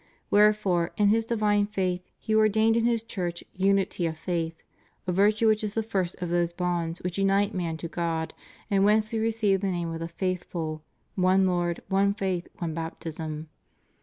[0.31, 1.99] Wherefore, in His divine wisdom.
[2.17, 4.63] He ordained in His Church Unity of Faith;
[5.05, 8.33] a virtue which is the first of those bonds which unite man to God,
[8.71, 10.81] and whence we receive the name of the faithful—
[11.15, 13.49] one Lord, one faith, one baptism.